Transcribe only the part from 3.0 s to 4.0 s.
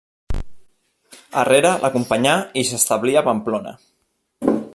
a Pamplona.